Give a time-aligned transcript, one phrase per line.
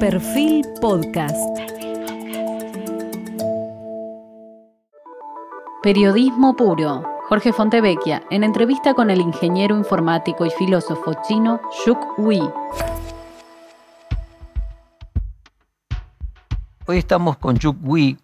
[0.00, 1.36] Perfil Podcast.
[5.82, 7.02] Periodismo puro.
[7.28, 12.48] Jorge Fontevecchia, en entrevista con el ingeniero informático y filósofo chino Shuk Wei.
[16.86, 18.16] Hoy estamos con Shuk Wei.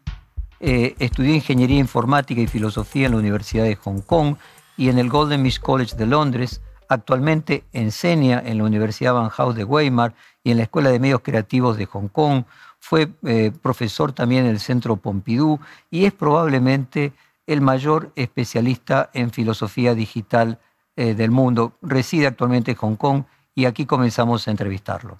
[0.61, 4.37] Eh, estudió ingeniería informática y filosofía en la Universidad de Hong Kong
[4.77, 6.61] y en el Golden Miss College de Londres.
[6.95, 11.77] Actualmente enseña en la Universidad Van de Weimar y en la Escuela de Medios Creativos
[11.77, 12.45] de Hong Kong.
[12.79, 15.59] Fue eh, profesor también en el Centro Pompidou
[15.91, 17.13] y es probablemente
[17.49, 20.61] el mayor especialista en filosofía digital
[20.95, 21.73] eh, del mundo.
[21.83, 23.25] Reside actualmente en Hong Kong
[23.57, 25.19] y aquí comenzamos a entrevistarlo.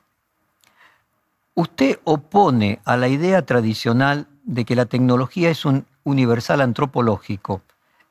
[1.55, 7.63] Usted opone a la idea tradicional de que la tecnología es un universal antropológico,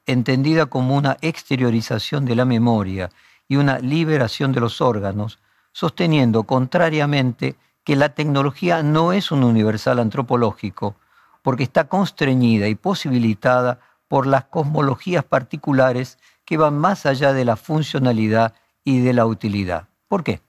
[0.06, 3.10] entendida como una exteriorización de la memoria
[3.48, 5.40] y una liberación de los órganos,
[5.72, 10.96] sosteniendo contrariamente que la tecnología no es un universal antropológico,
[11.42, 17.56] porque está constreñida y posibilitada por las cosmologías particulares que van más allá de la
[17.56, 18.54] funcionalidad
[18.84, 19.88] y de la utilidad.
[20.08, 20.42] ¿Por qué?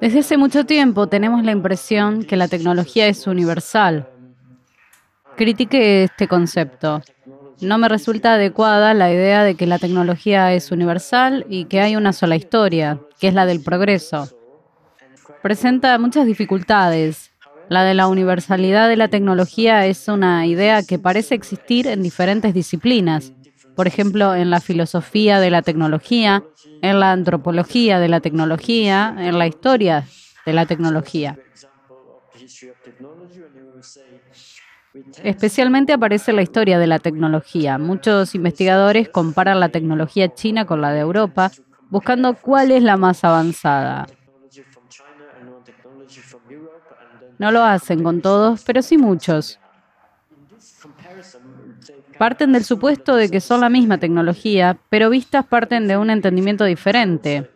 [0.00, 4.08] Desde hace mucho tiempo tenemos la impresión que la tecnología es universal.
[5.36, 7.02] Critique este concepto.
[7.60, 11.96] No me resulta adecuada la idea de que la tecnología es universal y que hay
[11.96, 14.28] una sola historia, que es la del progreso
[15.42, 17.30] presenta muchas dificultades.
[17.68, 22.52] La de la universalidad de la tecnología es una idea que parece existir en diferentes
[22.52, 23.32] disciplinas,
[23.76, 26.42] por ejemplo, en la filosofía de la tecnología,
[26.82, 30.04] en la antropología de la tecnología, en la historia
[30.44, 31.38] de la tecnología.
[35.22, 37.78] Especialmente aparece la historia de la tecnología.
[37.78, 41.52] Muchos investigadores comparan la tecnología china con la de Europa,
[41.90, 44.06] buscando cuál es la más avanzada.
[47.38, 49.60] No lo hacen con todos, pero sí muchos.
[52.18, 56.64] Parten del supuesto de que son la misma tecnología, pero vistas parten de un entendimiento
[56.64, 57.50] diferente,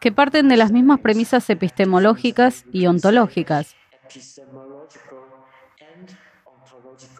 [0.00, 3.76] que parten de las mismas premisas epistemológicas y ontológicas.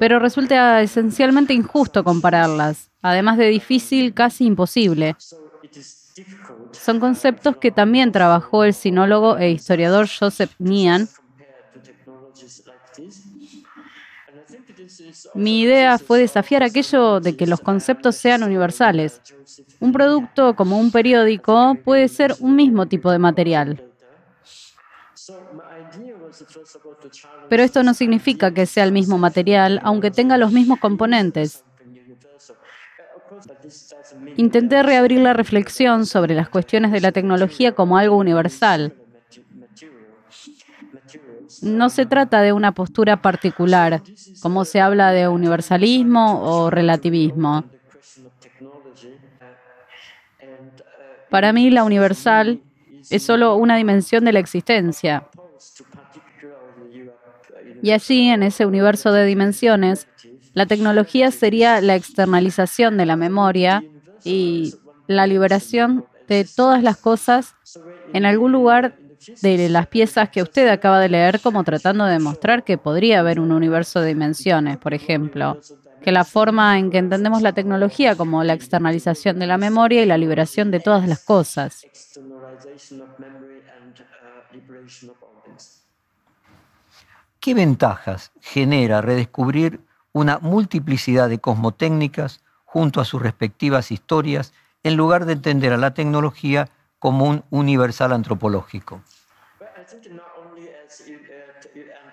[0.02, 5.14] Pero resulta esencialmente injusto compararlas, además de difícil, casi imposible.
[6.72, 11.08] Son conceptos que también trabajó el sinólogo e historiador Joseph Nian.
[15.34, 19.20] Mi idea fue desafiar aquello de que los conceptos sean universales.
[19.78, 23.92] Un producto como un periódico puede ser un mismo tipo de material.
[27.48, 31.64] Pero esto no significa que sea el mismo material, aunque tenga los mismos componentes.
[34.36, 38.94] Intenté reabrir la reflexión sobre las cuestiones de la tecnología como algo universal.
[41.62, 44.02] No se trata de una postura particular,
[44.40, 47.64] como se habla de universalismo o relativismo.
[51.30, 52.60] Para mí la universal
[53.10, 55.28] es solo una dimensión de la existencia.
[57.82, 60.06] Y allí, en ese universo de dimensiones,
[60.54, 63.82] la tecnología sería la externalización de la memoria
[64.24, 64.74] y
[65.06, 67.54] la liberación de todas las cosas
[68.12, 68.96] en algún lugar
[69.40, 73.40] de las piezas que usted acaba de leer como tratando de demostrar que podría haber
[73.40, 75.60] un universo de dimensiones, por ejemplo,
[76.02, 80.06] que la forma en que entendemos la tecnología como la externalización de la memoria y
[80.06, 81.86] la liberación de todas las cosas.
[87.42, 89.80] ¿Qué ventajas genera redescubrir
[90.12, 94.52] una multiplicidad de cosmotécnicas junto a sus respectivas historias,
[94.84, 96.68] en lugar de entender a la tecnología
[97.00, 99.02] como un universal antropológico.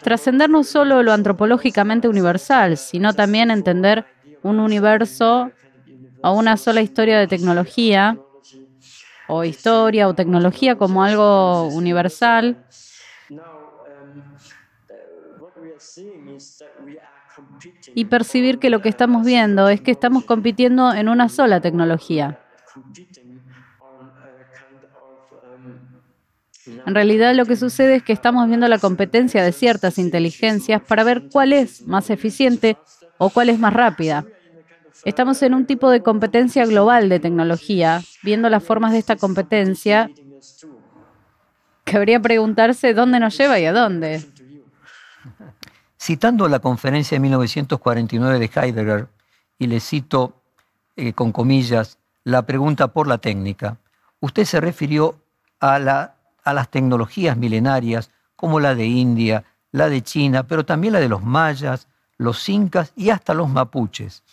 [0.02, 4.06] Trascender no solo lo antropológicamente universal, sino también entender
[4.42, 5.52] un universo
[6.24, 8.18] o una sola historia de tecnología,
[9.28, 12.66] o historia o tecnología como algo universal,
[17.94, 22.40] y percibir que lo que estamos viendo es que estamos compitiendo en una sola tecnología.
[26.86, 31.04] En realidad lo que sucede es que estamos viendo la competencia de ciertas inteligencias para
[31.04, 32.78] ver cuál es más eficiente
[33.18, 34.26] o cuál es más rápida.
[35.06, 40.10] Estamos en un tipo de competencia global de tecnología, viendo las formas de esta competencia.
[41.86, 44.22] Cabría preguntarse dónde nos lleva y a dónde.
[46.02, 49.10] Citando la conferencia de 1949 de Heidegger,
[49.60, 50.42] y le cito
[50.96, 53.78] eh, con comillas la pregunta por la técnica,
[54.22, 55.20] usted se refirió
[55.60, 61.10] a, las tecnologías milenarias como la de India, la de China, pero también la de
[61.10, 61.88] los mayas,
[62.18, 64.24] los incas y hasta los mapuches.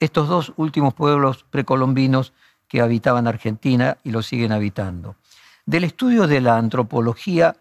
[0.00, 2.32] Estos dos últimos pueblos precolombinos
[2.66, 5.14] que habitaban Argentina y lo siguen habitando.
[5.66, 7.54] Del estudio de la antropología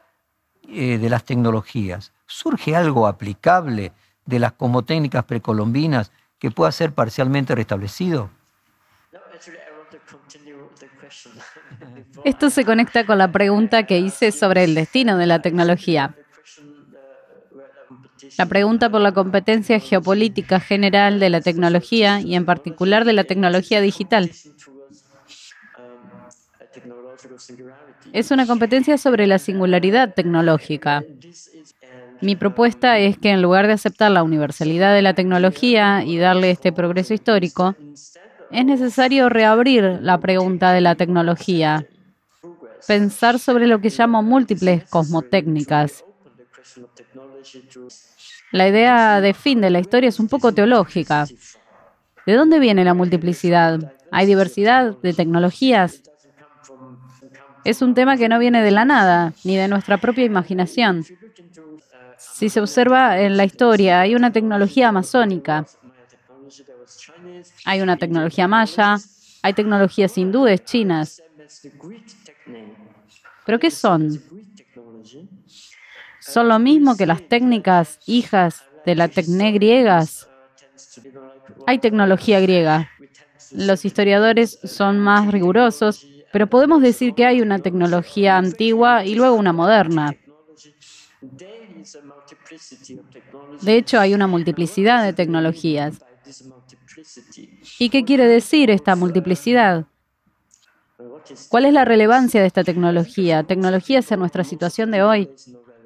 [0.68, 3.92] eh, de las tecnologías, ¿surge algo aplicable
[4.26, 4.54] de las
[4.86, 8.30] técnicas precolombinas que pueda ser parcialmente restablecido?
[12.24, 16.16] Esto se conecta con la pregunta que hice sobre el destino de la tecnología.
[18.38, 23.26] La pregunta por la competencia geopolítica general de la tecnología y en particular de la
[23.26, 24.32] tecnología digital.
[28.14, 31.04] Es una competencia sobre la singularidad tecnológica.
[32.22, 36.52] Mi propuesta es que en lugar de aceptar la universalidad de la tecnología y darle
[36.52, 37.76] este progreso histórico,
[38.52, 41.88] es necesario reabrir la pregunta de la tecnología,
[42.88, 46.04] pensar sobre lo que llamo múltiples cosmotécnicas.
[48.52, 51.26] La idea de fin de la historia es un poco teológica.
[52.26, 53.94] ¿De dónde viene la multiplicidad?
[54.12, 56.04] ¿Hay diversidad de tecnologías?
[57.64, 61.06] Es un tema que no viene de la nada, ni de nuestra propia imaginación.
[62.18, 65.66] Si se observa en la historia, hay una tecnología amazónica,
[67.66, 68.98] hay una tecnología maya,
[69.42, 71.22] hay tecnologías hindúes, chinas.
[73.46, 74.22] ¿Pero qué son?
[76.20, 80.28] ¿Son lo mismo que las técnicas hijas de la tecné griegas?
[81.68, 82.90] Hay tecnología griega.
[83.52, 89.36] Los historiadores son más rigurosos, pero podemos decir que hay una tecnología antigua y luego
[89.36, 90.16] una moderna.
[93.62, 96.00] De hecho, hay una multiplicidad de tecnologías.
[97.80, 99.86] ¿Y qué quiere decir esta multiplicidad?
[101.50, 103.44] ¿Cuál es la relevancia de esta tecnología?
[103.44, 105.30] Tecnologías en nuestra situación de hoy.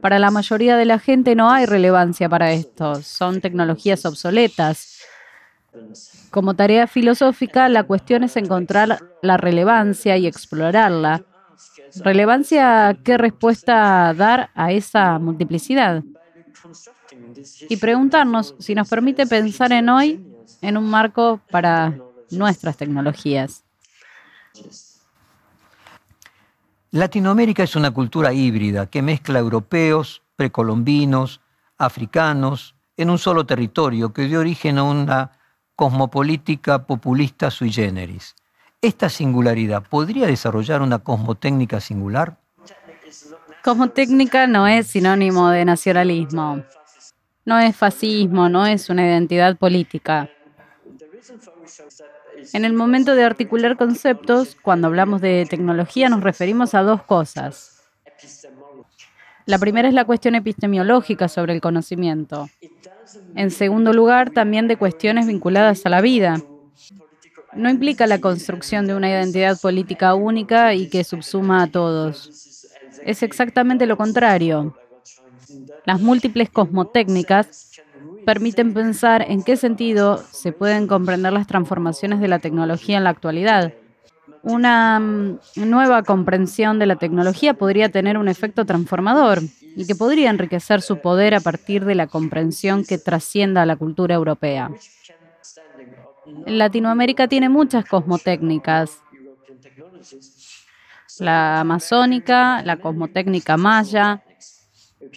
[0.02, 3.02] Para la mayoría de la gente no hay relevancia para esto.
[3.02, 4.95] Son tecnologías obsoletas.
[6.30, 11.24] Como tarea filosófica, la cuestión es encontrar la relevancia y explorarla.
[12.04, 16.04] ¿Relevancia qué respuesta dar a esa multiplicidad?
[17.70, 20.26] Y preguntarnos si nos permite pensar en hoy
[20.62, 21.98] en un marco para
[22.32, 23.64] nuestras tecnologías.
[26.92, 31.42] Latinoamérica es una cultura híbrida que mezcla europeos, precolombinos,
[31.78, 35.32] africanos, en un solo territorio que dio origen a una
[35.76, 38.36] cosmopolítica populista sui generis.
[38.82, 42.38] ¿Esta singularidad podría desarrollar una cosmotécnica singular?
[43.64, 46.64] Cosmotécnica no es sinónimo de nacionalismo,
[47.46, 50.30] no es fascismo, no es una identidad política.
[52.54, 57.84] En el momento de articular conceptos, cuando hablamos de tecnología nos referimos a dos cosas.
[59.48, 62.50] La primera es la cuestión epistemológica sobre el conocimiento.
[63.36, 66.42] En segundo lugar, también de cuestiones vinculadas a la vida.
[67.54, 72.68] No implica la construcción de una identidad política única y que subsuma a todos.
[73.06, 74.76] Es exactamente lo contrario.
[75.86, 77.82] Las múltiples cosmotécnicas
[78.26, 83.12] permiten pensar en qué sentido se pueden comprender las transformaciones de la tecnología en la
[83.12, 83.74] actualidad.
[84.46, 89.42] Una mm, nueva comprensión de la tecnología podría tener un efecto transformador
[89.76, 93.76] y que podría enriquecer su poder a partir de la comprensión que trascienda a la
[93.76, 94.70] cultura europea.
[96.46, 99.00] Latinoamérica tiene muchas cosmotécnicas.
[101.20, 104.24] La amazónica, la cosmotécnica maya,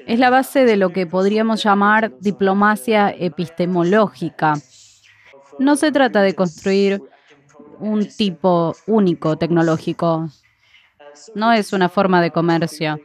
[0.06, 4.54] es la base de lo que podríamos llamar diplomacia epistemológica.
[5.58, 7.02] No se trata de construir
[7.80, 10.28] un tipo único tecnológico.
[11.34, 12.98] No es una forma de comercio.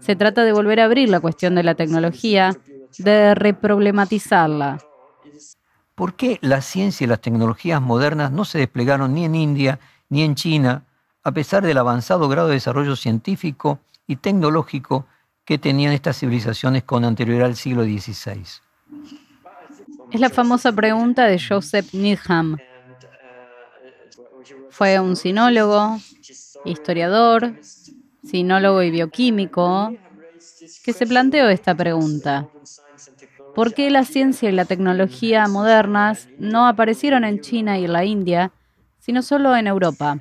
[0.00, 2.56] Se trata de volver a abrir la cuestión de la tecnología,
[2.98, 4.78] de reproblematizarla.
[5.94, 9.78] ¿Por qué la ciencia y las tecnologías modernas no se desplegaron ni en India
[10.08, 10.84] ni en China,
[11.22, 15.06] a pesar del avanzado grado de desarrollo científico y tecnológico
[15.44, 18.44] que tenían estas civilizaciones con anterioridad al siglo XVI?
[20.10, 22.56] Es la famosa pregunta de Joseph Needham.
[24.76, 26.00] Fue un sinólogo,
[26.64, 27.54] historiador,
[28.24, 29.94] sinólogo y bioquímico,
[30.84, 32.48] que se planteó esta pregunta.
[33.54, 38.50] ¿Por qué la ciencia y la tecnología modernas no aparecieron en China y la India,
[38.98, 40.18] sino solo en Europa?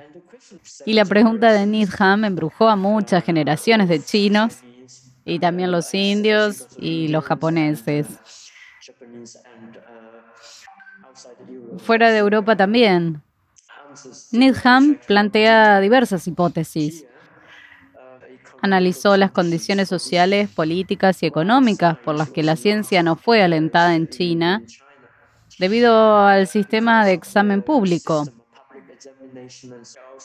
[0.86, 4.60] Y la pregunta de Needham embrujó a muchas generaciones de chinos
[5.26, 8.06] y también los indios y los japoneses.
[11.80, 13.24] Fuera de Europa también.
[14.32, 17.06] Needham plantea diversas hipótesis.
[18.62, 23.94] analizó las condiciones sociales, políticas y económicas por las que la ciencia no fue alentada
[23.94, 24.64] en China
[25.60, 28.26] debido al sistema de examen público.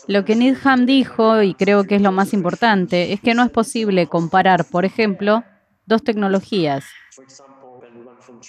[0.07, 3.51] Lo que Needham dijo, y creo que es lo más importante, es que no es
[3.51, 5.43] posible comparar, por ejemplo,
[5.87, 6.85] dos tecnologías,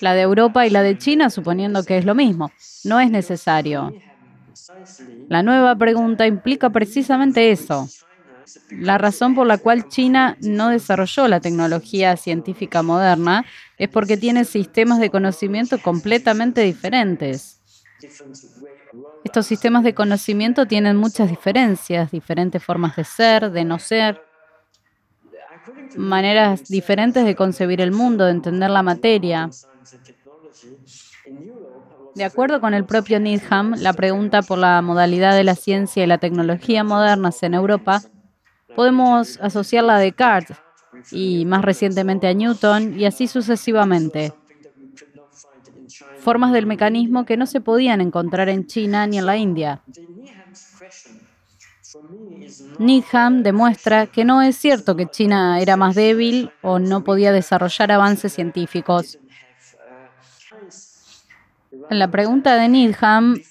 [0.02, 2.52] la de Europa y la de China, suponiendo que es lo mismo.
[2.84, 3.92] No es necesario.
[5.28, 7.88] La nueva pregunta implica precisamente eso.
[8.72, 13.46] La razón por la cual China no desarrolló la tecnología científica moderna
[13.78, 17.62] es porque tiene sistemas de conocimiento completamente diferentes.
[19.24, 24.22] Estos sistemas de conocimiento tienen muchas diferencias, diferentes formas de ser, de no ser,
[25.98, 29.50] maneras diferentes de concebir el mundo, de entender la materia.
[32.20, 36.06] De acuerdo con el propio Needham, la pregunta por la modalidad de la ciencia y
[36.06, 38.02] la tecnología modernas en Europa
[38.76, 40.58] podemos asociarla a Descartes
[41.14, 44.34] y más recientemente a Newton y así sucesivamente.
[46.18, 49.82] Formas del mecanismo que no se podían encontrar en China ni en la India.
[52.80, 57.94] Needham demuestra que no es cierto que China era más débil o no podía desarrollar
[57.94, 59.18] avances científicos.
[61.90, 63.42] La pregunta de Needham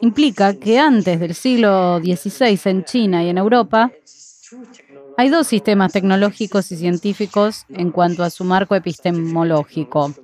[0.00, 3.90] implica que antes del siglo XVI en China y en Europa
[5.16, 10.14] hay dos sistemas tecnológicos y científicos en cuanto a su marco epistemológico.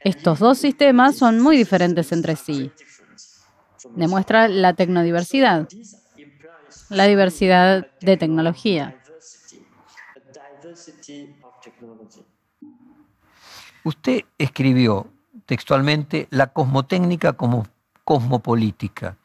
[0.00, 2.70] Estos dos sistemas son muy diferentes entre sí.
[3.96, 5.66] Demuestra la tecnodiversidad,
[6.90, 9.00] la diversidad de tecnología.
[13.82, 15.13] Usted escribió
[15.46, 17.66] textualmente la cosmotécnica como
[18.04, 19.16] cosmopolítica.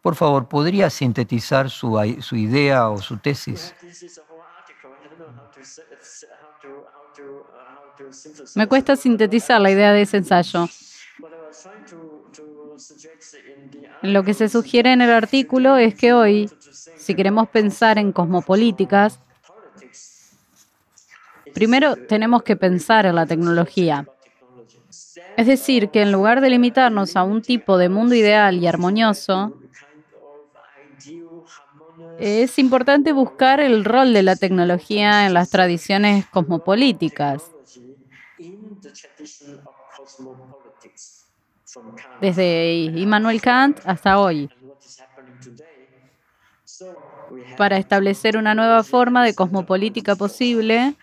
[0.00, 3.74] Por favor, ¿podría sintetizar su, su idea o su tesis?
[8.54, 10.68] Me cuesta sintetizar la idea de ese ensayo.
[14.02, 16.50] Lo que se sugiere en el artículo es que hoy,
[16.98, 19.20] si queremos pensar en cosmopolíticas,
[21.54, 24.06] primero tenemos que pensar en la tecnología.
[25.36, 29.52] Es decir, que en lugar de limitarnos a un tipo de mundo ideal y armonioso,
[32.18, 37.50] es importante buscar el rol de la tecnología en las tradiciones cosmopolíticas.
[42.20, 44.48] Desde Immanuel Kant hasta hoy.
[47.56, 50.94] Para establecer una nueva forma de cosmopolítica posible,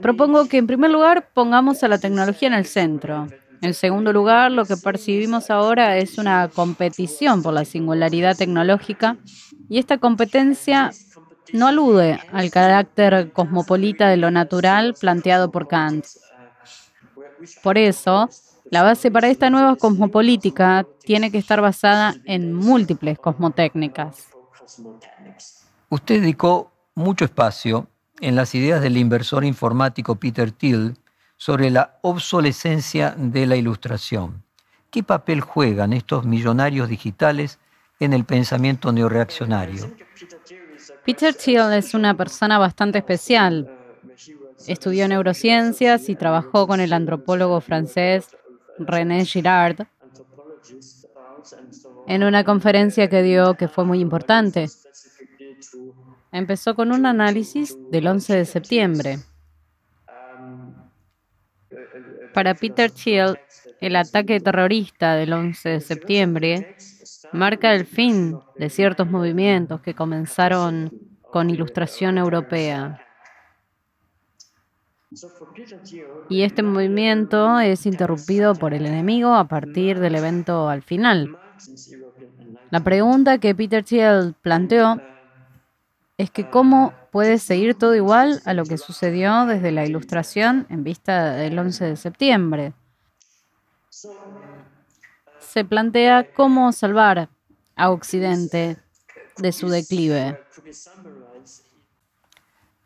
[0.00, 3.26] Propongo que en primer lugar pongamos a la tecnología en el centro.
[3.62, 9.18] En segundo lugar, lo que percibimos ahora es una competición por la singularidad tecnológica
[9.68, 10.92] y esta competencia
[11.52, 16.06] no alude al carácter cosmopolita de lo natural planteado por Kant.
[17.62, 18.30] Por eso,
[18.70, 24.28] la base para esta nueva cosmopolítica tiene que estar basada en múltiples cosmotécnicas.
[25.88, 27.88] Usted dedicó mucho espacio
[28.20, 30.96] en las ideas del inversor informático Peter Thiel
[31.36, 34.42] sobre la obsolescencia de la ilustración.
[34.90, 37.58] ¿Qué papel juegan estos millonarios digitales
[37.98, 39.90] en el pensamiento neoreaccionario?
[41.04, 43.70] Peter Thiel es una persona bastante especial.
[44.66, 48.36] Estudió neurociencias y trabajó con el antropólogo francés
[48.78, 49.86] René Girard
[52.06, 54.68] en una conferencia que dio que fue muy importante.
[56.32, 59.18] Empezó con un análisis del 11 de septiembre.
[62.32, 63.38] Para Peter Thiel,
[63.80, 66.76] el ataque terrorista del 11 de septiembre
[67.32, 73.00] marca el fin de ciertos movimientos que comenzaron con ilustración europea.
[76.28, 81.36] Y este movimiento es interrumpido por el enemigo a partir del evento al final.
[82.70, 85.00] La pregunta que Peter Thiel planteó
[86.20, 90.84] es que cómo puede seguir todo igual a lo que sucedió desde la ilustración en
[90.84, 92.74] vista del 11 de septiembre.
[95.38, 97.30] Se plantea cómo salvar
[97.74, 98.76] a Occidente
[99.38, 100.38] de su declive.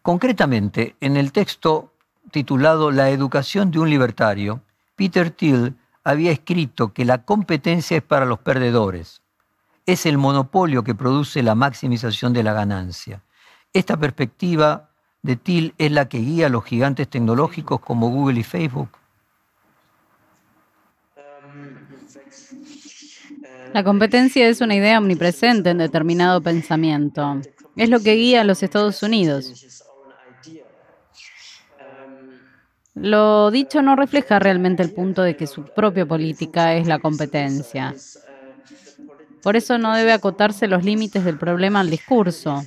[0.01, 1.93] Concretamente, en el texto
[2.31, 4.63] titulado La educación de un libertario,
[4.95, 5.75] Peter Thiel
[6.05, 9.25] había escrito que la competencia es para los perdedores
[9.87, 13.23] es el monopolio que produce la maximización de la ganancia.
[13.75, 14.89] Esta perspectiva
[15.23, 18.89] de Thiel es la que guía a los gigantes tecnológicos como Google y Facebook.
[23.73, 27.41] La competencia es una idea omnipresente en determinado pensamiento.
[27.75, 29.85] Es lo que guía a los Estados Unidos.
[32.95, 37.93] Lo dicho no refleja realmente el punto de que su propia política es la competencia.
[39.43, 42.65] Por eso no debe acotarse los límites del problema al discurso,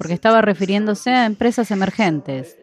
[0.00, 2.56] porque estaba refiriéndose a empresas emergentes.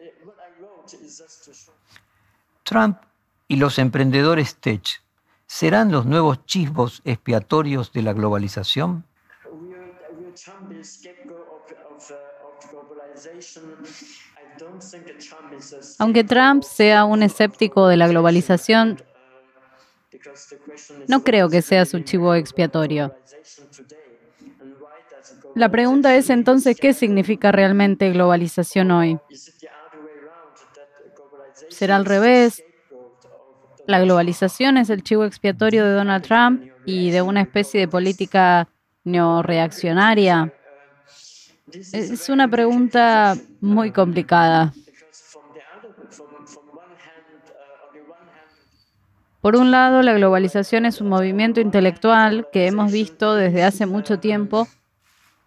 [2.64, 2.98] Trump
[3.46, 5.00] y los emprendedores tech
[5.46, 9.04] serán los nuevos chivos expiatorios de la globalización.
[16.00, 19.00] Aunque Trump sea un escéptico de la globalización,
[21.06, 23.14] no creo que sea su chivo expiatorio.
[25.54, 29.18] La pregunta es entonces, ¿qué significa realmente globalización hoy?
[31.68, 32.62] ¿Será al revés?
[33.86, 38.68] La globalización es el chivo expiatorio de Donald Trump y de una especie de política
[39.04, 40.52] neoreaccionaria.
[41.72, 44.72] Es una pregunta muy complicada.
[49.40, 54.18] Por un lado, la globalización es un movimiento intelectual que hemos visto desde hace mucho
[54.18, 54.68] tiempo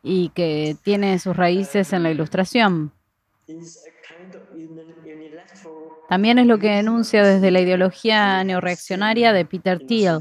[0.03, 2.91] y que tiene sus raíces en la ilustración.
[6.09, 10.19] También es lo que enuncia desde la ideología neoreaccionaria de Peter Thiel.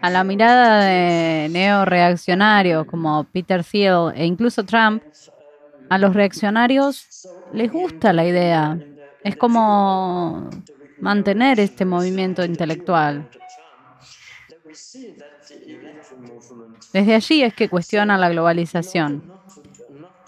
[0.00, 5.02] A la mirada de neoreaccionarios como Peter Thiel e incluso Trump,
[5.88, 8.78] a los reaccionarios les gusta la idea.
[9.24, 10.48] Es como
[11.00, 13.28] mantener este movimiento intelectual.
[16.92, 19.22] Desde allí es que cuestiona la globalización.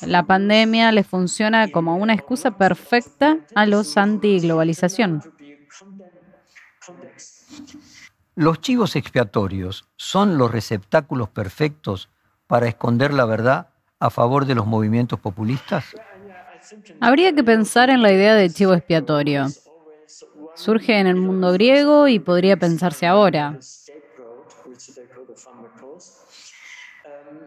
[0.03, 5.23] La pandemia le funciona como una excusa perfecta a los anti-globalización.
[8.37, 12.09] ¿Los chivos expiatorios son los receptáculos perfectos
[12.47, 15.85] para esconder la verdad a favor de los movimientos populistas?
[17.01, 19.47] Habría que pensar en la idea de chivo expiatorio.
[20.59, 23.57] Surge en el mundo griego y podría pensarse ahora.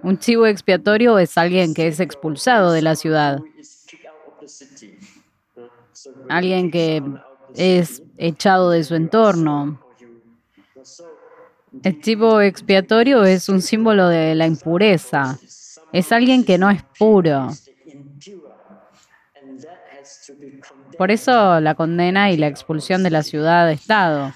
[0.02, 3.39] Un chivo expiatorio es alguien que es expulsado de la ciudad.
[6.30, 7.04] Alguien que
[7.54, 9.84] es echado de su entorno.
[11.84, 15.38] El chivo expiatorio es un símbolo de la impureza.
[15.91, 17.50] Es alguien que no es puro.
[21.01, 24.31] Por eso la condena y la expulsión de la ciudad-estado.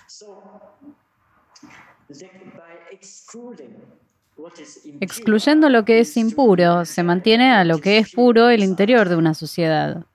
[5.00, 9.16] Excluyendo lo que es impuro, se mantiene a lo que es puro el interior de
[9.16, 10.08] una sociedad.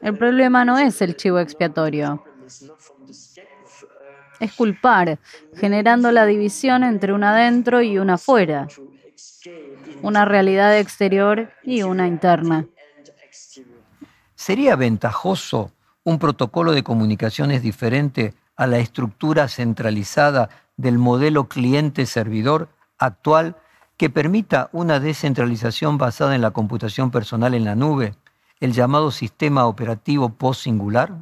[0.00, 2.24] El problema no es el chivo expiatorio.
[4.40, 5.20] Es culpar,
[5.54, 8.66] generando la división entre una adentro y una afuera,
[10.02, 12.66] una realidad exterior y una interna.
[14.34, 15.72] ¿Sería ventajoso
[16.04, 23.56] un protocolo de comunicaciones diferente a la estructura centralizada del modelo cliente-servidor actual
[23.96, 28.14] que permita una descentralización basada en la computación personal en la nube,
[28.60, 31.12] el llamado sistema operativo post-singular?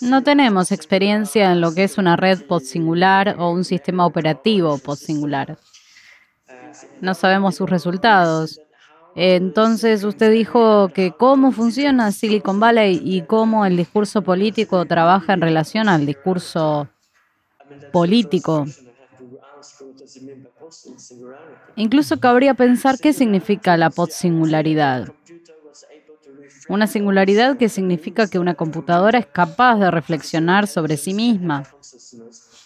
[0.00, 5.58] No tenemos experiencia en lo que es una red post-singular o un sistema operativo post-singular.
[7.00, 8.60] No sabemos sus resultados.
[9.14, 15.42] Entonces usted dijo que cómo funciona Silicon Valley y cómo el discurso político trabaja en
[15.42, 16.88] relación al discurso
[17.92, 18.64] político.
[21.76, 25.12] Incluso cabría pensar qué significa la post-singularidad.
[26.68, 31.64] Una singularidad que significa que una computadora es capaz de reflexionar sobre sí misma,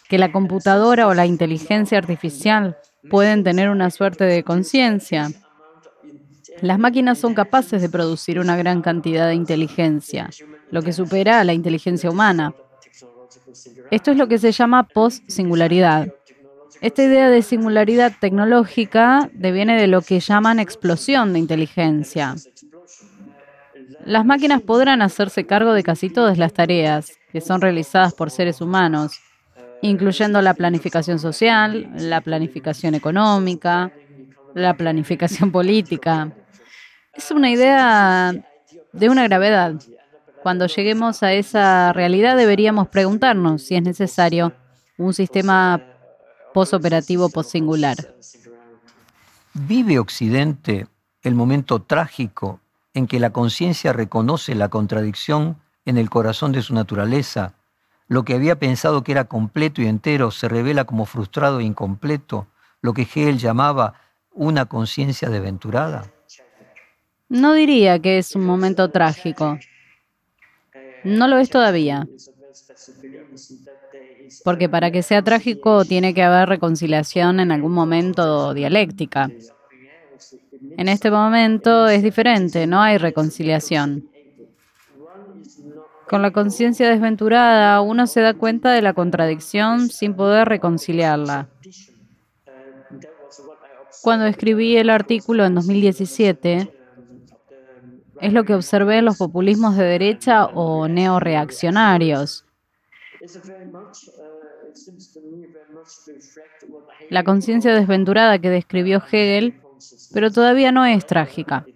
[0.08, 2.76] que la computadora o la inteligencia artificial
[3.10, 5.30] pueden tener una suerte de conciencia.
[6.60, 10.30] Las máquinas son capaces de producir una gran cantidad de inteligencia,
[10.70, 12.54] lo que supera a la inteligencia humana.
[13.90, 16.08] Esto es lo que se llama post-singularidad.
[16.80, 22.34] Esta idea de singularidad tecnológica deviene de lo que llaman explosión de inteligencia.
[24.04, 28.60] Las máquinas podrán hacerse cargo de casi todas las tareas que son realizadas por seres
[28.60, 29.20] humanos,
[29.82, 33.92] incluyendo la planificación social, la planificación económica,
[34.54, 36.32] la planificación política.
[37.14, 38.34] Es una idea
[38.92, 39.74] de una gravedad.
[40.42, 44.52] Cuando lleguemos a esa realidad deberíamos preguntarnos si es necesario
[44.96, 45.82] un sistema
[46.54, 47.96] posoperativo singular.
[49.52, 50.86] ¿Vive Occidente
[51.22, 52.60] el momento trágico
[52.94, 57.54] en que la conciencia reconoce la contradicción en el corazón de su naturaleza,
[58.08, 62.46] lo que había pensado que era completo y entero se revela como frustrado e incompleto,
[62.80, 63.94] lo que Hegel llamaba
[64.32, 66.04] una conciencia desventurada?
[67.28, 69.58] No diría que es un momento trágico.
[71.02, 72.06] No lo es todavía.
[74.44, 79.30] Porque para que sea trágico tiene que haber reconciliación en algún momento dialéctica.
[80.76, 84.08] En este momento es diferente, no hay reconciliación.
[86.08, 91.48] Con la conciencia desventurada, uno se da cuenta de la contradicción sin poder reconciliarla.
[94.02, 96.72] Cuando escribí el artículo en 2017,
[98.20, 102.44] es lo que observé en los populismos de derecha o neoreaccionarios.
[107.10, 109.60] La conciencia desventurada que describió Hegel,
[110.12, 111.66] pero todavía no es trágica.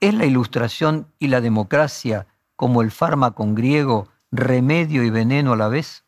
[0.00, 5.68] ¿Es la ilustración y la democracia como el fármaco griego remedio y veneno a la
[5.68, 6.04] vez?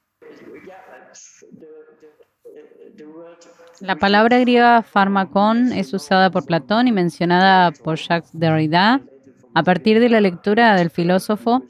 [3.81, 9.02] La palabra griega fármacon es usada por Platón y mencionada por Jacques Derrida.
[9.55, 11.62] A partir de la lectura del filósofo,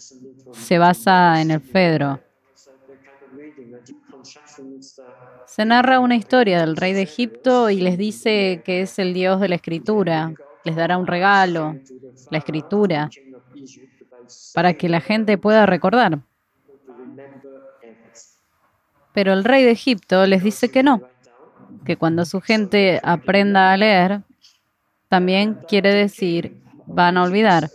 [0.53, 2.21] se basa en el Fedro.
[5.47, 9.41] Se narra una historia del rey de Egipto y les dice que es el dios
[9.41, 10.33] de la escritura.
[10.65, 11.75] Les dará un regalo,
[12.31, 13.11] la escritura,
[14.55, 16.21] para que la gente pueda recordar.
[19.13, 21.03] Pero el rey de Egipto les dice que no,
[21.85, 24.23] que cuando su gente aprenda a leer,
[25.09, 27.71] también quiere decir van a olvidar,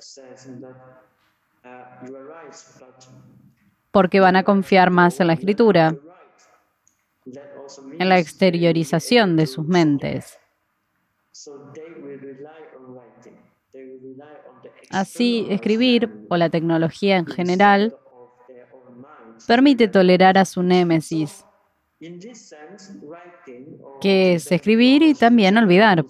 [3.91, 5.95] porque van a confiar más en la escritura,
[7.99, 10.37] en la exteriorización de sus mentes.
[14.89, 17.95] Así, escribir, o la tecnología en general,
[19.47, 21.45] permite tolerar a su némesis,
[24.01, 26.05] que es escribir y también olvidar.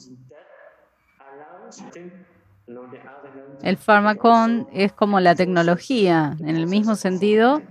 [3.61, 4.33] El fármaco
[4.71, 7.61] es como la tecnología, en el mismo sentido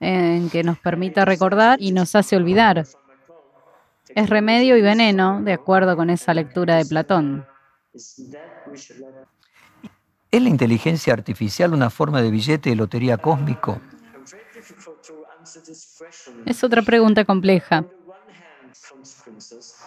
[0.00, 2.84] en que nos permite recordar y nos hace olvidar.
[4.08, 7.46] Es remedio y veneno, de acuerdo con esa lectura de Platón.
[10.32, 13.78] ¿Es la inteligencia artificial una forma de billete de lotería cósmico?
[16.46, 17.84] Es otra pregunta compleja.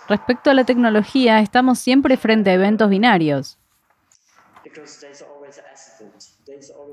[0.07, 3.57] Respecto a la tecnología, estamos siempre frente a eventos binarios.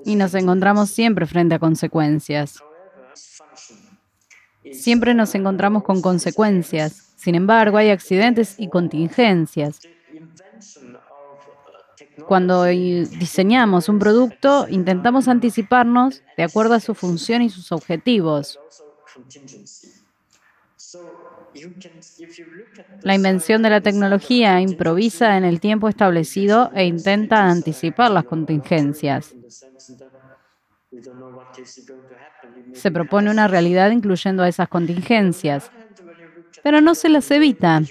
[0.06, 2.58] Y nos encontramos siempre frente a consecuencias.
[4.72, 7.12] Siempre nos encontramos con consecuencias.
[7.16, 9.80] Sin embargo, hay accidentes y contingencias.
[12.26, 18.58] Cuando diseñamos un producto, intentamos anticiparnos de acuerdo a su función y sus objetivos.
[23.02, 29.34] La invención de la tecnología improvisa en el tiempo establecido e intenta anticipar las contingencias.
[32.74, 35.70] Se propone una realidad incluyendo a esas contingencias,
[36.62, 37.82] pero no se las evita.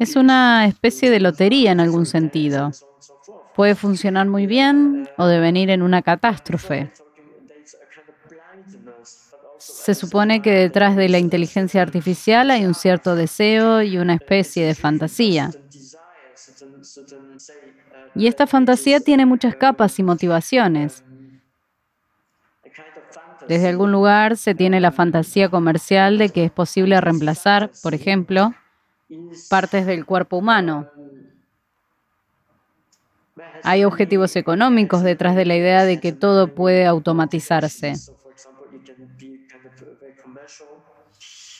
[0.00, 2.70] Es una especie de lotería en algún sentido.
[3.54, 6.90] Puede funcionar muy bien o devenir en una catástrofe.
[9.58, 14.64] Se supone que detrás de la inteligencia artificial hay un cierto deseo y una especie
[14.64, 15.50] de fantasía.
[18.14, 21.04] Y esta fantasía tiene muchas capas y motivaciones.
[23.46, 28.54] Desde algún lugar se tiene la fantasía comercial de que es posible reemplazar, por ejemplo,
[29.48, 30.88] partes del cuerpo humano.
[33.62, 37.94] Hay objetivos económicos detrás de la idea de que todo puede automatizarse.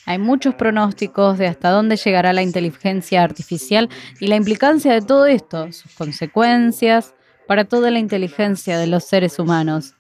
[0.06, 5.26] Hay muchos pronósticos de hasta dónde llegará la inteligencia artificial y la implicancia de todo
[5.26, 7.14] esto, sus consecuencias
[7.46, 9.94] para toda la inteligencia de los seres humanos.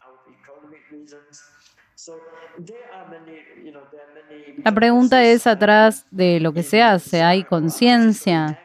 [4.64, 8.58] La pregunta es atrás de lo que se hace, ¿hay conciencia?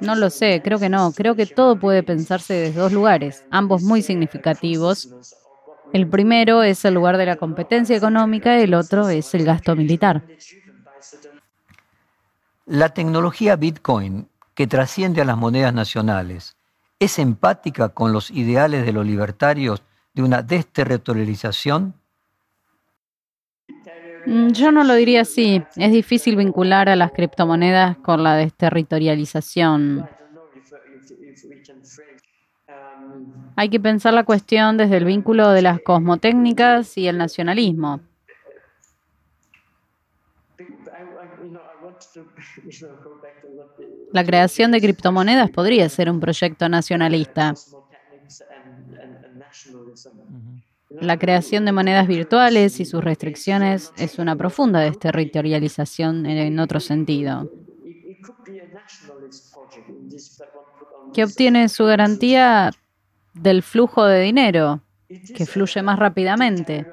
[0.00, 1.12] No lo sé, creo que no.
[1.12, 5.08] Creo que todo puede pensarse desde dos lugares, ambos muy significativos.
[5.92, 9.74] El primero es el lugar de la competencia económica y el otro es el gasto
[9.74, 10.22] militar.
[12.66, 16.56] La tecnología Bitcoin, que trasciende a las monedas nacionales,
[16.98, 19.82] ¿es empática con los ideales de los libertarios
[20.14, 21.94] de una desterritorialización?
[24.26, 25.62] Mm, yo no lo diría así.
[25.76, 30.08] Es difícil vincular a las criptomonedas con la desterritorialización.
[33.56, 38.00] Hay que pensar la cuestión desde el vínculo de las cosmotécnicas y el nacionalismo.
[44.12, 47.52] La creación de criptomonedas podría ser un proyecto nacionalista.
[47.52, 47.80] Uh.
[50.90, 57.48] La creación de monedas virtuales y sus restricciones es una profunda desterritorialización en otro sentido.
[61.14, 62.72] Que obtiene su garantía
[63.34, 64.80] del flujo de dinero,
[65.36, 66.86] que fluye más rápidamente.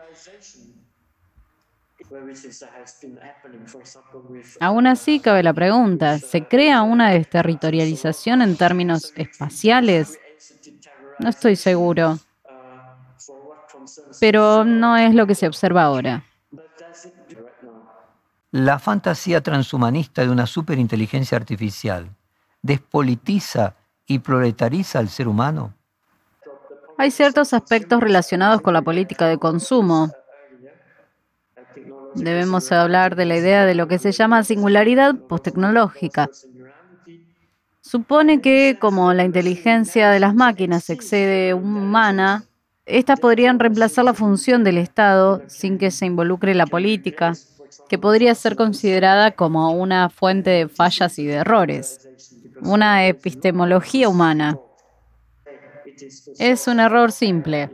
[4.60, 10.20] Aún así, cabe la pregunta, ¿se crea una desterritorialización en términos espaciales?
[11.20, 12.20] No estoy seguro,
[14.20, 16.24] pero no es lo que se observa ahora.
[18.52, 22.10] La fantasía transhumanista de una superinteligencia artificial
[22.62, 25.74] despolitiza y proletariza al ser humano.
[26.98, 30.12] Hay ciertos aspectos relacionados con la política de consumo
[32.24, 36.30] Debemos hablar de la idea de lo que se llama singularidad posttecnológica.
[37.82, 42.44] Supone que como la inteligencia de las máquinas excede humana,
[42.88, 47.34] estas podrían reemplazar la función del Estado sin que se involucre la política,
[47.90, 52.08] que podría ser considerada como una fuente de fallas y de errores,
[52.62, 54.58] una epistemología humana.
[56.40, 57.72] Es un error simple.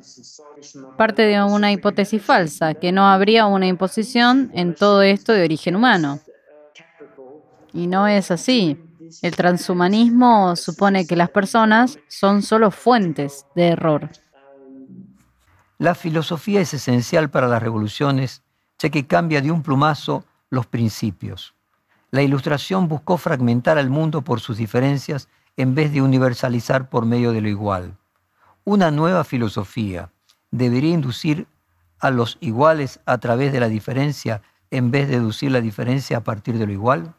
[0.98, 5.76] Parte de una hipótesis falsa, que no habría una imposición en todo esto de origen
[5.76, 6.20] humano.
[7.72, 8.80] Y no es así.
[9.22, 14.10] El transhumanismo supone que las personas son solo fuentes de error.
[15.78, 18.44] La filosofía es esencial para las revoluciones,
[18.80, 21.56] ya que cambia de un plumazo los principios.
[22.12, 27.32] La ilustración buscó fragmentar al mundo por sus diferencias en vez de universalizar por medio
[27.32, 27.98] de lo igual.
[28.64, 30.12] Una nueva filosofía
[30.52, 31.48] debería inducir
[32.00, 36.24] a los iguales a través de la diferencia en vez de deducir la diferencia a
[36.24, 37.16] partir de lo igual?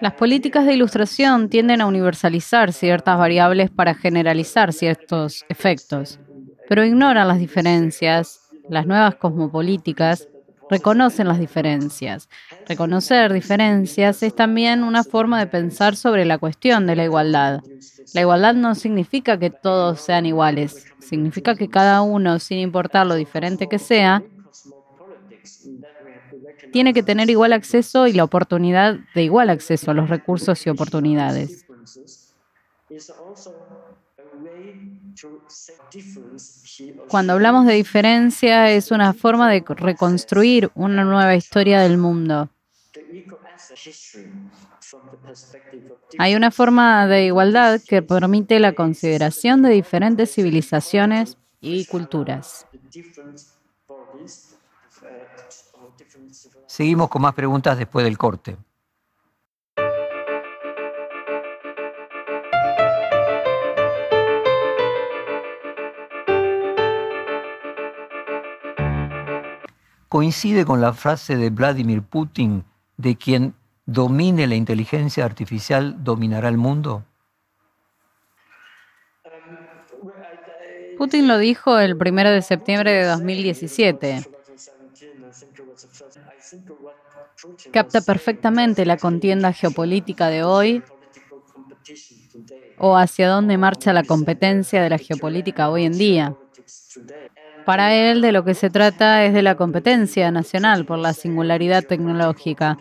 [0.00, 6.20] Las políticas de ilustración tienden a universalizar ciertas variables para generalizar ciertos efectos,
[6.68, 8.40] pero ignoran las diferencias.
[8.68, 10.28] Las nuevas cosmopolíticas
[10.68, 12.28] reconocen las diferencias.
[12.68, 17.60] Reconocer diferencias es también una forma de pensar sobre la cuestión de la igualdad.
[18.14, 23.14] La igualdad no significa que todos sean iguales, significa que cada uno, sin importar lo
[23.14, 24.22] diferente que sea,
[26.70, 30.70] tiene que tener igual acceso y la oportunidad de igual acceso a los recursos y
[30.70, 31.66] oportunidades.
[37.08, 42.50] Cuando hablamos de diferencia es una forma de reconstruir una nueva historia del mundo.
[46.18, 52.66] Hay una forma de igualdad que permite la consideración de diferentes civilizaciones y culturas.
[56.66, 58.56] Seguimos con más preguntas después del corte.
[70.16, 72.64] coincide con la frase de Vladimir Putin
[72.96, 77.04] de quien domine la inteligencia artificial dominará el mundo?
[80.96, 84.35] Putin lo dijo el 1 de septiembre de 2017.
[87.72, 90.82] Capta perfectamente la contienda geopolítica de hoy
[92.78, 96.36] o hacia dónde marcha la competencia de la geopolítica hoy en día.
[97.64, 101.84] Para él de lo que se trata es de la competencia nacional por la singularidad
[101.84, 102.78] tecnológica.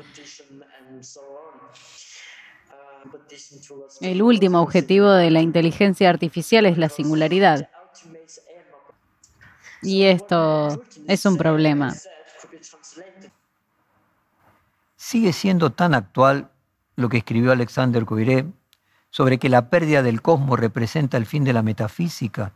[4.02, 7.70] El último objetivo de la inteligencia artificial es la singularidad.
[9.82, 11.94] Y esto es un problema.
[15.06, 16.50] Sigue siendo tan actual
[16.96, 18.48] lo que escribió Alexander Coiré
[19.12, 22.54] sobre que la pérdida del cosmos representa el fin de la metafísica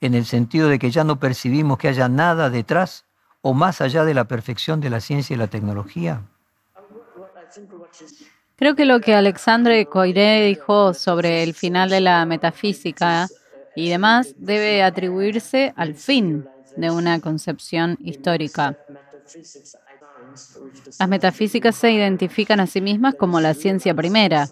[0.00, 3.04] en el sentido de que ya no percibimos que haya nada detrás
[3.40, 6.22] o más allá de la perfección de la ciencia y la tecnología?
[8.56, 13.28] Creo que lo que Alexandre Coiré dijo sobre el final de la metafísica
[13.76, 18.76] y demás debe atribuirse al fin de una concepción histórica.
[20.98, 24.48] Las metafísicas se identifican a sí mismas como la ciencia primera,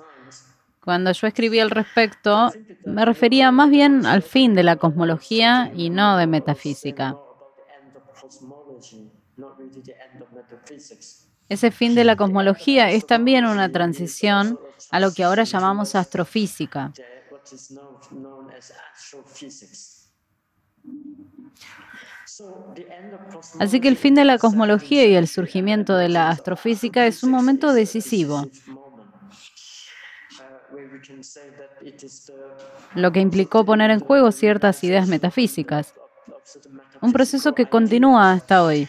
[0.82, 2.52] cuando yo escribí al respecto,
[2.86, 7.16] me refería más bien al fin de la cosmología y no de metafísica.
[11.48, 14.58] Ese fin de la cosmología es también una transición
[14.90, 16.92] a lo que ahora llamamos astrofísica.
[23.58, 27.30] Así que el fin de la cosmología y el surgimiento de la astrofísica es un
[27.30, 28.46] momento decisivo.
[32.94, 35.94] Lo que implicó poner en juego ciertas ideas metafísicas.
[37.00, 38.88] Un proceso que continúa hasta hoy.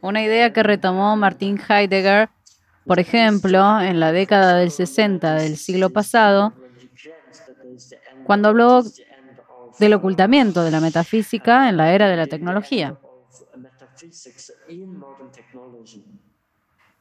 [0.00, 2.28] Una idea que retomó Martin Heidegger,
[2.86, 6.52] por ejemplo, en la década del 60 del siglo pasado,
[8.24, 8.82] cuando habló
[9.78, 12.98] del ocultamiento de la metafísica en la era de la tecnología.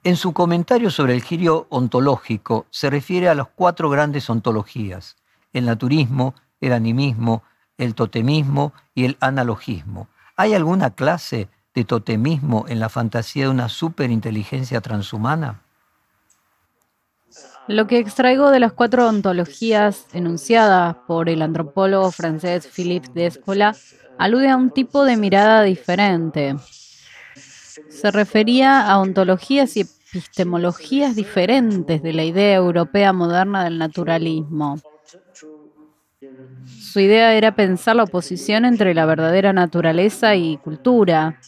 [0.04, 5.16] En su comentario sobre el giro ontológico se refiere a las cuatro grandes ontologías,
[5.54, 7.44] el naturismo, el animismo,
[7.78, 10.08] el totemismo y el analogismo.
[10.36, 15.62] ¿Hay alguna clase de totemismo en la fantasía de una superinteligencia transhumana?
[17.68, 23.76] Lo que extraigo de las cuatro ontologías enunciadas por el antropólogo francés Philippe Descola
[24.18, 26.56] alude a un tipo de mirada diferente.
[27.90, 34.78] Se refería a ontologías y epistemologías diferentes de la idea europea moderna del naturalismo.
[36.66, 41.40] Su idea era pensar la oposición entre la verdadera naturaleza y cultura.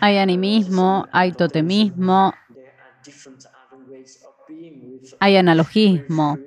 [0.00, 2.32] Hay animismo, hay totemismo,
[5.20, 6.38] hay analogismo.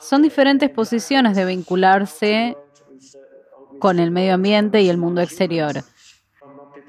[0.00, 2.56] Son diferentes posiciones de vincularse
[3.78, 5.82] con el medio ambiente y el mundo exterior.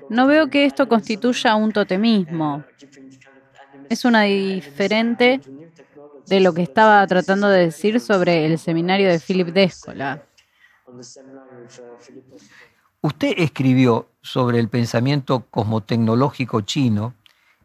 [0.10, 2.64] No veo que esto constituya un totemismo.
[3.90, 5.42] Es una diferente
[6.28, 10.24] de lo que estaba tratando de decir sobre el seminario de Philip Descola.
[13.02, 17.14] Usted escribió sobre el pensamiento cosmotecnológico chino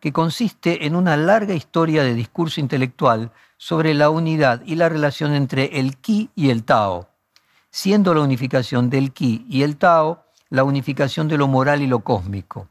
[0.01, 5.35] que consiste en una larga historia de discurso intelectual sobre la unidad y la relación
[5.35, 7.09] entre el Qi y el Tao,
[7.71, 12.01] siendo la unificación del Qi y el Tao la unificación de lo moral y lo
[12.01, 12.69] cósmico.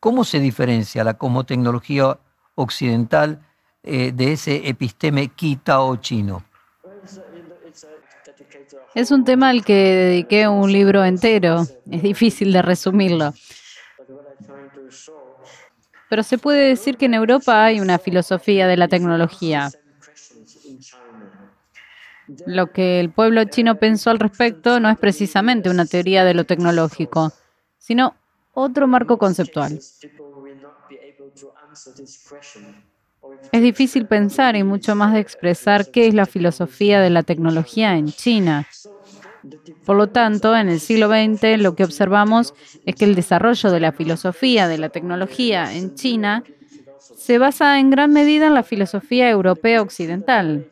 [0.00, 2.18] ¿Cómo se diferencia la cosmotecnología
[2.54, 3.40] occidental
[3.82, 6.44] eh, de ese episteme Qi-Tao chino?
[8.94, 11.62] Es un tema al que dediqué un libro entero.
[11.90, 13.32] Es difícil de resumirlo.
[16.12, 19.70] Pero se puede decir que en Europa hay una filosofía de la tecnología.
[22.44, 26.44] Lo que el pueblo chino pensó al respecto no es precisamente una teoría de lo
[26.44, 27.32] tecnológico,
[27.78, 28.14] sino
[28.52, 29.80] otro marco conceptual.
[33.50, 37.96] Es difícil pensar y mucho más de expresar qué es la filosofía de la tecnología
[37.96, 38.66] en China.
[39.84, 42.54] Por lo tanto, en el siglo XX lo que observamos
[42.86, 46.44] es que el desarrollo de la filosofía de la tecnología en China
[47.16, 50.68] se basa en gran medida en la filosofía europea occidental.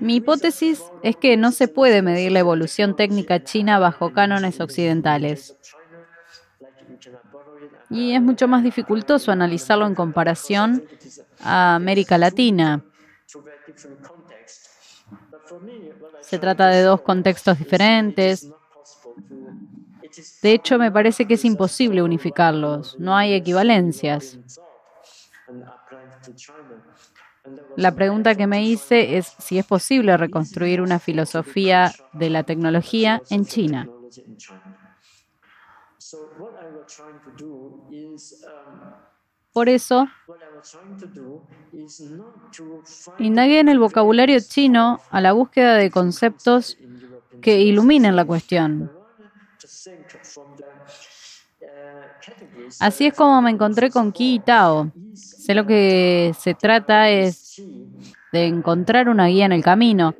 [0.00, 5.56] Mi hipótesis es que no se puede medir la evolución técnica china bajo cánones occidentales.
[7.90, 10.84] Y es mucho más dificultoso analizarlo en comparación
[11.40, 12.84] a América Latina,
[16.20, 18.50] se trata de dos contextos diferentes.
[20.42, 22.98] De hecho, me parece que es imposible unificarlos.
[22.98, 24.38] No hay equivalencias.
[27.76, 33.22] La pregunta que me hice es si es posible reconstruir una filosofía de la tecnología
[33.30, 33.88] en China.
[39.52, 40.06] Por eso,
[43.18, 46.76] indagué en el vocabulario chino a la búsqueda de conceptos
[47.40, 48.90] que iluminen la cuestión.
[52.78, 54.92] Así es como me encontré con Qi y Tao.
[55.14, 57.62] Sé lo que se trata es
[58.32, 60.14] de encontrar una guía en el camino.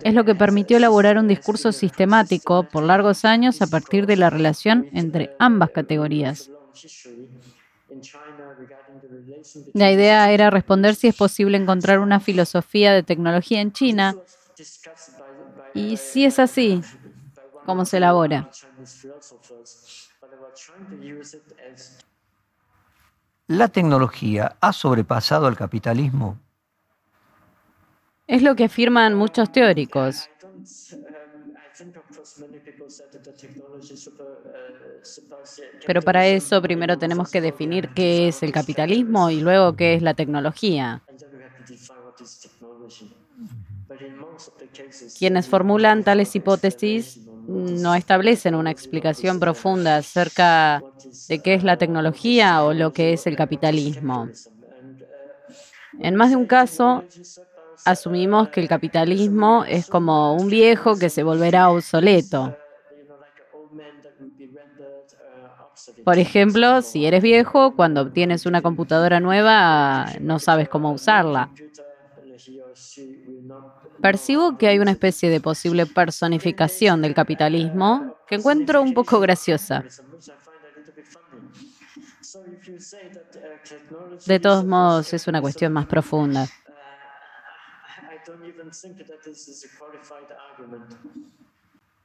[0.00, 4.30] Es lo que permitió elaborar un discurso sistemático por largos años a partir de la
[4.30, 6.50] relación entre ambas categorías.
[9.74, 14.18] La idea era responder si es posible encontrar una filosofía de tecnología en China
[15.72, 16.86] y si es así,
[17.64, 18.50] cómo se elabora.
[23.46, 26.40] ¿La tecnología ha sobrepasado al capitalismo?
[28.32, 30.30] Es lo que afirman muchos teóricos.
[35.86, 40.00] Pero para eso primero tenemos que definir qué es el capitalismo y luego qué es
[40.00, 41.02] la tecnología.
[45.18, 50.82] Quienes formulan tales hipótesis no establecen una explicación profunda acerca
[51.28, 54.30] de qué es la tecnología o lo que es el capitalismo.
[56.00, 57.04] En más de un caso,
[57.84, 62.56] asumimos que el capitalismo es como un viejo que se volverá obsoleto.
[66.04, 71.50] Por ejemplo, si eres viejo, cuando obtienes una computadora nueva, no sabes cómo usarla.
[74.00, 79.84] Percibo que hay una especie de posible personificación del capitalismo que encuentro un poco graciosa.
[84.26, 86.48] De todos modos, es una cuestión más profunda.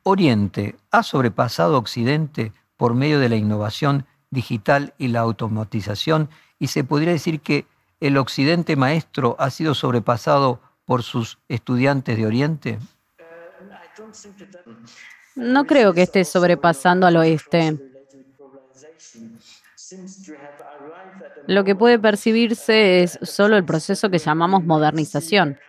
[0.04, 6.30] Oriente ha sobrepasado Occidente por medio de la innovación digital y la automatización
[6.60, 7.66] y se podría decir que
[8.00, 12.80] el Occidente maestro ha sido sobrepasado por sus estudiantes de Oriente?
[15.36, 17.78] No creo que esté sobrepasando al oeste.
[21.48, 25.60] Lo que puede percibirse es solo el proceso que llamamos modernización,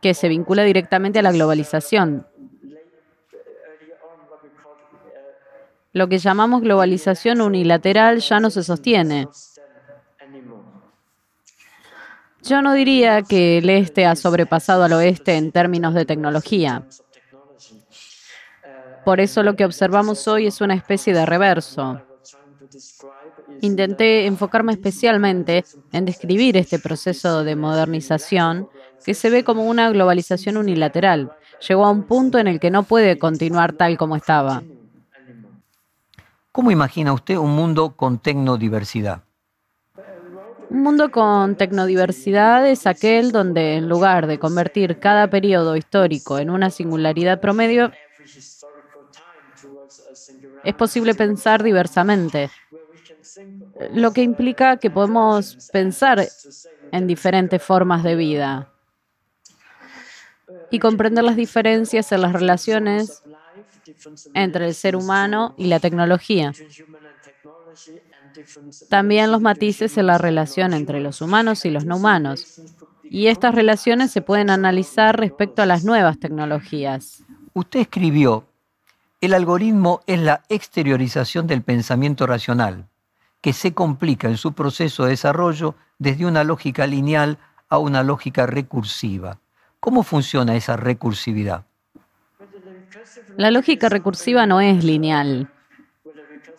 [0.00, 2.26] que se vincula directamente a la globalización.
[5.92, 9.28] Lo que llamamos globalización unilateral ya no se sostiene.
[12.42, 16.86] Yo no diría que el este ha sobrepasado al oeste en términos de tecnología.
[19.04, 22.00] Por eso lo que observamos hoy es una especie de reverso.
[23.60, 28.68] Intenté enfocarme especialmente en describir este proceso de modernización
[29.04, 31.32] que se ve como una globalización unilateral.
[31.66, 34.62] Llegó a un punto en el que no puede continuar tal como estaba.
[36.52, 39.22] ¿Cómo imagina usted un mundo con tecnodiversidad?
[40.68, 46.50] Un mundo con tecnodiversidad es aquel donde en lugar de convertir cada periodo histórico en
[46.50, 47.90] una singularidad promedio,
[50.62, 52.50] es posible pensar diversamente,
[53.92, 56.24] lo que implica que podemos pensar
[56.92, 58.70] en diferentes formas de vida
[60.70, 63.22] y comprender las diferencias en las relaciones
[64.34, 66.52] entre el ser humano y la tecnología.
[68.88, 72.60] También los matices en la relación entre los humanos y los no humanos.
[73.02, 77.24] Y estas relaciones se pueden analizar respecto a las nuevas tecnologías.
[77.52, 78.44] Usted escribió,
[79.20, 82.86] el algoritmo es la exteriorización del pensamiento racional,
[83.40, 88.46] que se complica en su proceso de desarrollo desde una lógica lineal a una lógica
[88.46, 89.38] recursiva.
[89.80, 91.64] ¿Cómo funciona esa recursividad?
[93.36, 95.50] La lógica recursiva no es lineal.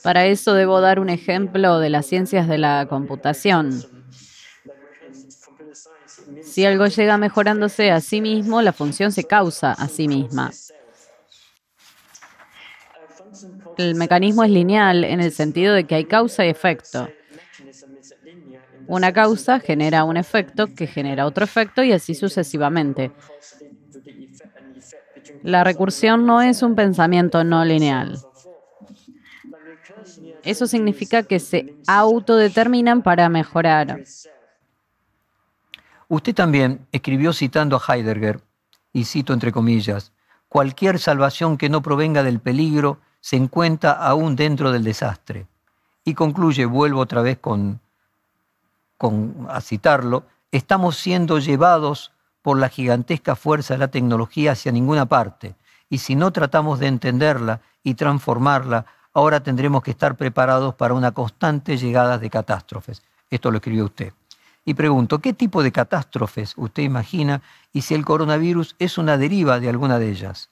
[0.03, 3.83] Para eso debo dar un ejemplo de las ciencias de la computación.
[6.41, 10.51] Si algo llega mejorándose a sí mismo, la función se causa a sí misma.
[13.77, 17.07] El mecanismo es lineal en el sentido de que hay causa y efecto.
[18.91, 23.13] Una causa genera un efecto que genera otro efecto y así sucesivamente.
[25.43, 28.19] La recursión no es un pensamiento no lineal.
[30.43, 34.03] Eso significa que se autodeterminan para mejorar.
[36.09, 38.41] Usted también escribió citando a Heidegger,
[38.91, 40.11] y cito entre comillas,
[40.49, 45.47] cualquier salvación que no provenga del peligro se encuentra aún dentro del desastre.
[46.03, 47.79] Y concluye, vuelvo otra vez con,
[49.01, 52.11] con, a citarlo, estamos siendo llevados
[52.43, 55.55] por la gigantesca fuerza de la tecnología hacia ninguna parte,
[55.89, 61.13] y si no tratamos de entenderla y transformarla, ahora tendremos que estar preparados para una
[61.13, 63.01] constante llegada de catástrofes.
[63.31, 64.13] Esto lo escribió usted.
[64.65, 67.41] Y pregunto, ¿qué tipo de catástrofes usted imagina
[67.73, 70.50] y si el coronavirus es una deriva de alguna de ellas?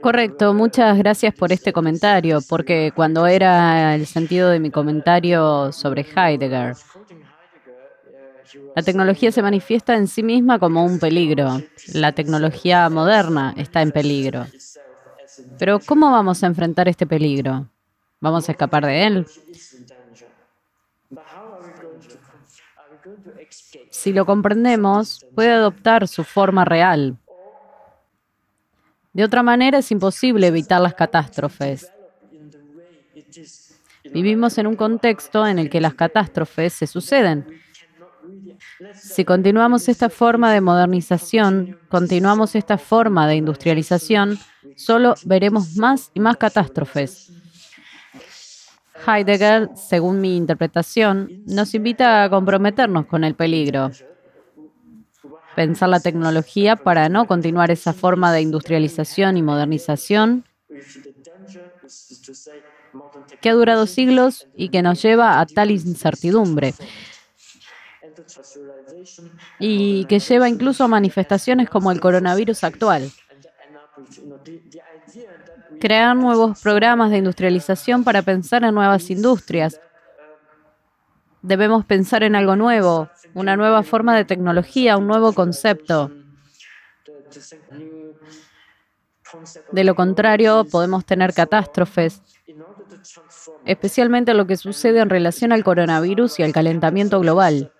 [0.00, 6.06] Correcto, muchas gracias por este comentario, porque cuando era el sentido de mi comentario sobre
[6.14, 6.76] Heidegger,
[8.76, 11.62] la tecnología se manifiesta en sí misma como un peligro.
[11.92, 14.46] La tecnología moderna está en peligro.
[15.58, 17.68] Pero ¿cómo vamos a enfrentar este peligro?
[18.20, 19.26] ¿Vamos a escapar de él?
[23.90, 27.16] Si lo comprendemos, puede adoptar su forma real.
[29.18, 31.90] De otra manera es imposible evitar las catástrofes.
[34.12, 37.44] Vivimos en un contexto en el que las catástrofes se suceden.
[38.94, 44.38] Si continuamos esta forma de modernización, continuamos esta forma de industrialización,
[44.76, 47.32] solo veremos más y más catástrofes.
[49.04, 53.90] Heidegger, según mi interpretación, nos invita a comprometernos con el peligro.
[55.58, 60.44] Pensar la tecnología para no continuar esa forma de industrialización y modernización
[63.40, 66.74] que ha durado siglos y que nos lleva a tal incertidumbre
[69.58, 73.10] y que lleva incluso a manifestaciones como el coronavirus actual.
[75.80, 79.80] Crear nuevos programas de industrialización para pensar en nuevas industrias.
[81.42, 86.10] Debemos pensar en algo nuevo, una nueva forma de tecnología, un nuevo concepto.
[89.72, 92.22] De lo contrario, podemos tener catástrofes,
[93.64, 97.72] especialmente lo que sucede en relación al coronavirus y al calentamiento global.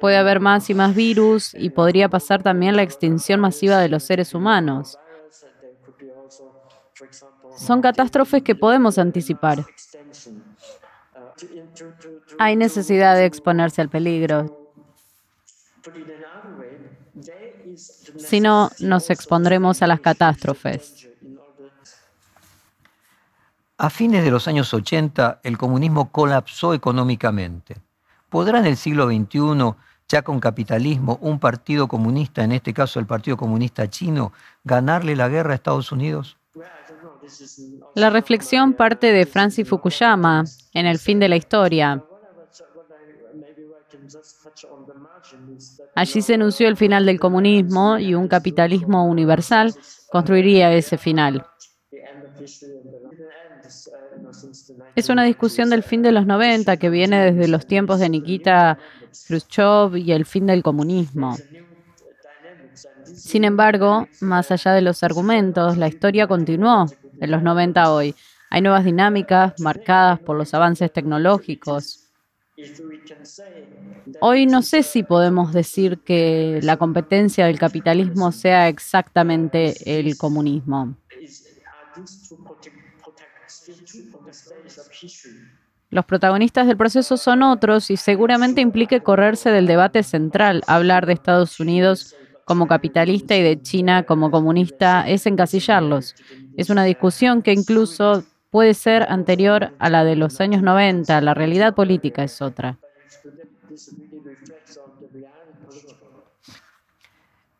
[0.00, 4.04] Puede haber más y más virus y podría pasar también la extinción masiva de los
[4.04, 4.98] seres humanos.
[7.56, 9.64] Son catástrofes que podemos anticipar.
[12.38, 14.70] Hay necesidad de exponerse al peligro.
[18.18, 21.08] Si no, nos expondremos a las catástrofes.
[23.78, 27.76] A fines de los años 80, el comunismo colapsó económicamente.
[28.30, 29.74] ¿Podrá en el siglo XXI,
[30.08, 34.32] ya con capitalismo, un partido comunista, en este caso el Partido Comunista Chino,
[34.64, 36.38] ganarle la guerra a Estados Unidos?
[37.94, 42.04] La reflexión parte de Francis Fukuyama en El fin de la historia.
[45.94, 49.74] Allí se anunció el final del comunismo y un capitalismo universal
[50.10, 51.44] construiría ese final.
[54.94, 58.78] Es una discusión del fin de los 90 que viene desde los tiempos de Nikita
[59.26, 61.36] Khrushchev y el fin del comunismo.
[63.04, 66.86] Sin embargo, más allá de los argumentos, la historia continuó
[67.18, 68.14] de los 90 a hoy.
[68.50, 72.06] Hay nuevas dinámicas marcadas por los avances tecnológicos.
[74.20, 80.96] Hoy no sé si podemos decir que la competencia del capitalismo sea exactamente el comunismo.
[85.90, 90.62] Los protagonistas del proceso son otros y seguramente implique correrse del debate central.
[90.66, 92.16] Hablar de Estados Unidos
[92.46, 96.14] como capitalista y de China como comunista es encasillarlos.
[96.56, 101.20] Es una discusión que incluso puede ser anterior a la de los años 90.
[101.22, 102.78] La realidad política es otra.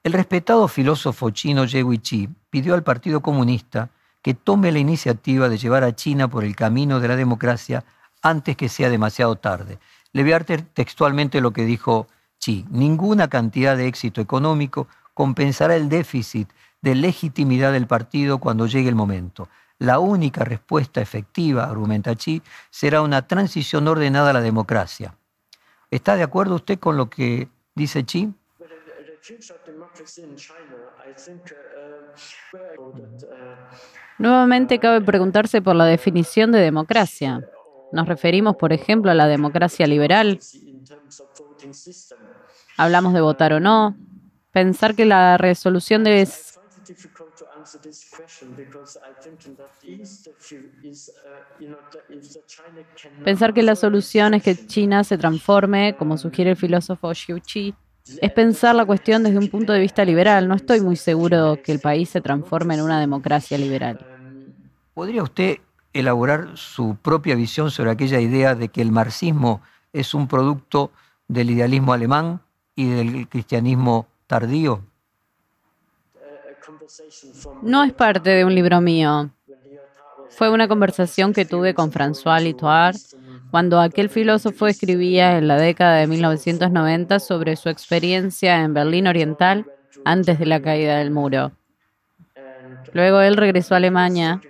[0.05, 3.91] El respetado filósofo chino Ye Chi pidió al Partido Comunista
[4.23, 7.83] que tome la iniciativa de llevar a China por el camino de la democracia
[8.23, 9.81] antes que sea demasiado tarde.
[10.13, 12.07] Le voy a textualmente lo que dijo
[12.39, 12.65] Xi.
[12.71, 16.49] Ninguna cantidad de éxito económico compensará el déficit
[16.83, 19.49] de legitimidad del partido cuando llegue el momento.
[19.79, 25.15] La única respuesta efectiva, argumenta Xi, será una transición ordenada a la democracia.
[25.91, 28.33] ¿Está de acuerdo usted con lo que dice Xi?
[34.19, 37.41] Nuevamente cabe preguntarse por la definición de democracia.
[37.93, 40.41] Nos referimos, por ejemplo, a la democracia liberal.
[42.77, 43.97] Hablamos de votar o no.
[44.53, 46.27] Pensar que la resolución de
[53.25, 57.75] Pensar que la solución es que China se transforme, como sugiere el filósofo Xiu Qi,
[58.21, 60.47] es pensar la cuestión desde un punto de vista liberal.
[60.47, 63.99] No estoy muy seguro que el país se transforme en una democracia liberal.
[64.95, 65.59] ¿Podría usted
[65.93, 69.61] elaborar su propia visión sobre aquella idea de que el marxismo
[69.93, 70.93] es un producto
[71.29, 72.41] del idealismo alemán
[72.75, 74.83] y del cristianismo tardío?
[77.63, 79.31] No es parte de un libro mío.
[80.31, 82.95] Fue una conversación que tuve con François Litoir
[83.51, 89.67] cuando aquel filósofo escribía en la década de 1990 sobre su experiencia en Berlín Oriental
[90.05, 91.53] antes de la caída del muro.
[92.93, 94.41] Luego él regresó a Alemania.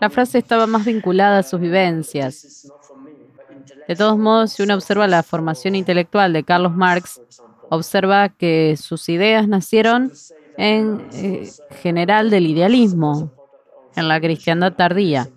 [0.00, 2.70] La frase estaba más vinculada a sus vivencias.
[3.88, 7.22] De todos modos, si uno observa la formación intelectual de Carlos Marx,
[7.70, 10.12] observa que sus ideas nacieron
[10.58, 11.50] en eh,
[11.82, 13.32] general del idealismo,
[13.96, 15.28] en la cristiandad tardía.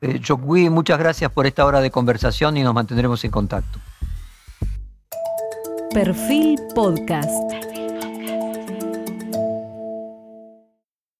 [0.00, 0.20] Eh,
[0.70, 3.78] muchas gracias por esta hora de conversación y nos mantendremos en contacto.
[5.92, 7.77] Perfil Podcast.